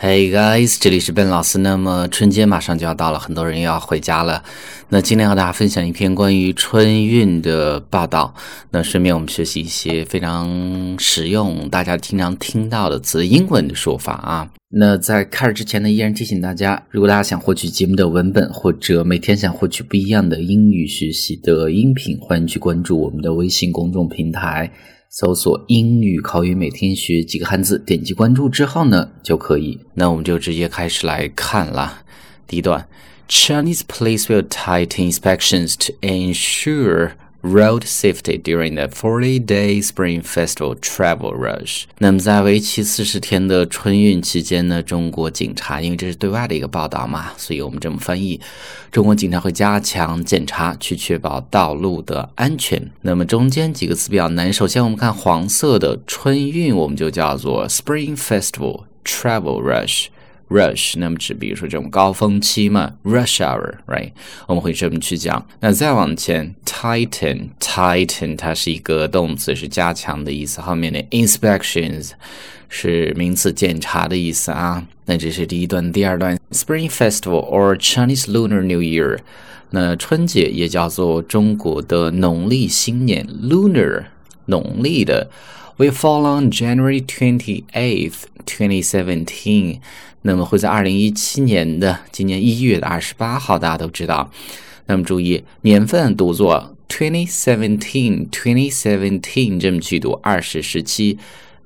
[0.00, 1.58] Hey guys，这里是 Ben 老师。
[1.58, 4.44] 那么春节马上就要到了，很多人又要回家了。
[4.90, 8.32] 那今天和大家分享一篇关于春运的报道。
[8.70, 14.48] 那顺便我们学习一些非常实用、大家经常听到的词，英文的说法啊。
[14.68, 24.70] 那在开始之前呢，依然提醒大家，如果大家想获取节目的文本，或者每天想获取不一样的英语学习的音频，欢迎去关注我们的微信公众平台。
[25.10, 29.80] 搜索英语口语每天学几个汉字，点击关注之后呢，就可以。
[29.94, 32.02] 那我们就直接开始来看啦。
[32.46, 32.86] 第一段
[33.26, 41.84] ，Chinese police will tighten inspections to ensure road safety during the 40-day Spring Festival travel rush。
[41.98, 48.40] 那么在为期四十天的春运期间呢，中国警察，因为这是对外的一个报道嘛，所以我们这么翻译：
[48.90, 52.90] 中国警察会加强检查，去确保道路的安全。
[53.02, 60.06] 那么中间几个词比较难，首先我们看黄色的春运，我们就叫做 Spring Festival travel rush。
[60.48, 64.12] rush，那么指比如说这种高峰期嘛，rush hour，right？
[64.46, 65.46] 我们会这么去讲。
[65.60, 70.60] 那再往前，tighten，tighten，它是一个动词，是加强的意思。
[70.60, 72.10] 后面的 inspections
[72.68, 74.86] 是名词，检查的意思啊。
[75.06, 79.18] 那这是第一段，第二段，Spring Festival or Chinese Lunar New Year，
[79.70, 84.04] 那春节也叫做中国的农历新年，lunar，
[84.46, 85.30] 农历的。
[85.78, 89.78] We fall on January twenty eighth, twenty seventeen。
[90.22, 94.32] 那么会在二零一七年的今年一月的二十八号，大家都知道。
[94.86, 101.16] 那么注意年份读作 twenty seventeen, twenty seventeen 这么去读，二十十七。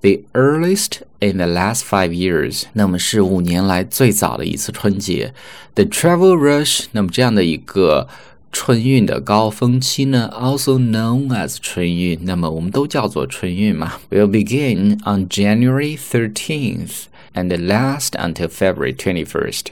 [0.00, 5.32] The earliest in the last five years，那么是五年来最早的一次春节。
[5.76, 8.08] The travel rush，那么这样的一个。
[8.51, 13.93] 春运的高峰期呢，also known as 春运，那么我们都叫做春运嘛。
[14.09, 19.65] Will begin on January 13th and last until February 21st。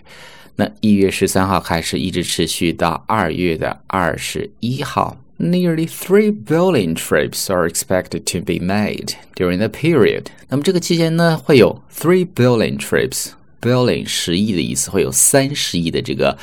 [0.57, 5.17] 那一月十三号开始，一直持续到二月的二十一号。
[5.39, 10.25] Nearly three billion trips are expected to be made during the period。
[10.49, 16.37] 那么这个期间呢，会有 three billion trips。billion 十亿的意思，会有三十亿的这个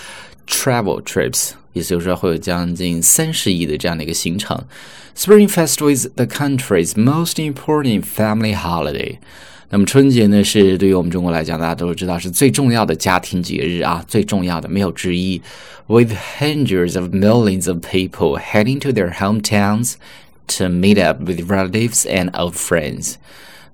[0.48, 1.50] travel trips。
[1.74, 4.62] 也就是说会有将近三十亿的这样的一个行程。
[5.16, 9.18] Spring Festival is the country's most important family holiday。
[9.70, 15.40] 那么春节呢，是对于我们中国来讲，大家都知道是最重要的家庭节日啊，最重要的没有之一。
[15.86, 19.94] With hundreds of millions of people heading to their hometowns
[20.58, 23.14] to meet up with relatives and old friends。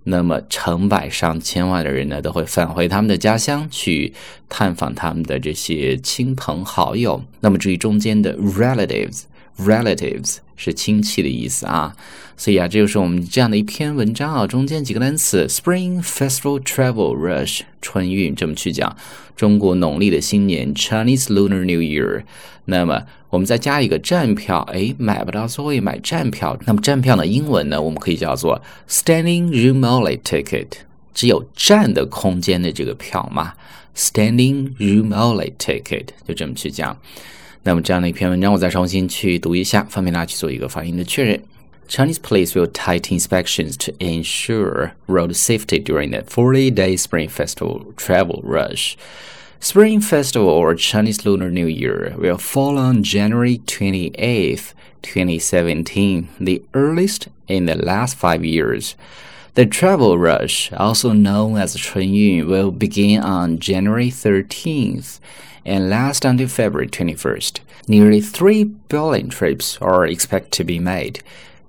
[0.04, 4.14] 那么成百上千万的人呢，都会返回他们的家乡去
[4.50, 7.24] 探访他们的这些亲朋好友。
[7.42, 9.24] 那么至于中间的 relatives
[9.60, 11.96] Relatives 是亲戚的意思啊。
[12.38, 18.98] 所以啊，这就是我们这样的一篇文章啊，中间几个单词：Spring Festival Travel Rush，春运这么去讲。
[19.36, 22.24] 中国农历的新年 Chinese Lunar New Year。
[22.66, 26.58] 那么我们再加一个站票，哎，买不到座位买站票。
[26.66, 30.68] 那么站票的英文呢，我们可以叫做 standing room only ticket，
[31.14, 33.54] 只有站的空间的这个票嘛
[33.96, 36.98] ，standing room only ticket，就这么去讲。
[37.63, 41.41] 那么这样的一篇文章，我再重新去读一下，方便大家去做一个发音的确认。
[41.89, 48.97] Chinese police will tighten inspections to ensure road safety during the 40-day Spring Festival travel rush.
[49.61, 57.29] Spring Festival or Chinese Lunar New Year will fall on January 28th, 2017, the earliest
[57.47, 58.97] in the last five years.
[59.55, 65.19] The travel rush, also known as Chunyun, will begin on January 13th
[65.65, 67.61] and last until February 21st.
[67.89, 71.23] Nearly 3 billion trips are expected to be made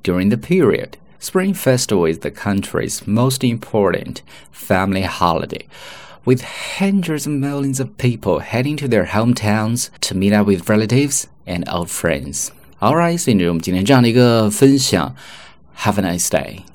[0.04, 0.98] during the period.
[1.20, 4.22] Spring Festival is the country's most important
[4.52, 5.66] family holiday
[6.26, 6.42] with
[6.78, 11.64] hundreds of millions of people heading to their hometowns to meet up with relatives and
[11.70, 12.52] old friends.
[12.82, 15.16] Alright，所以这是我们今天这样的一个分享。
[15.78, 16.71] Have a nice day.